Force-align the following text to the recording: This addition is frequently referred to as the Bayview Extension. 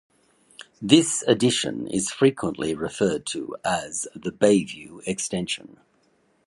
This 0.81 1.23
addition 1.27 1.85
is 1.85 2.09
frequently 2.09 2.73
referred 2.73 3.23
to 3.27 3.55
as 3.63 4.07
the 4.15 4.31
Bayview 4.31 5.05
Extension. 5.07 5.77